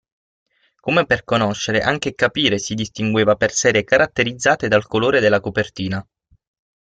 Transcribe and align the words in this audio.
Come 0.79 1.05
per 1.05 1.23
"Conoscere" 1.23 1.79
anche 1.81 2.15
"Capire" 2.15 2.57
si 2.57 2.73
distingueva 2.73 3.35
per 3.35 3.51
serie 3.51 3.83
caratterizzate 3.83 4.67
dal 4.67 4.87
colore 4.87 5.19
della 5.19 5.39
copertina. 5.39 6.03